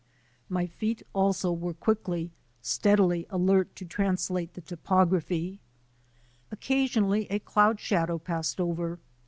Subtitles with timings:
[0.49, 5.59] My feet also were quickly, steadily alert to translate the topography.
[6.51, 8.97] Occasionally a cloud shadow passed over.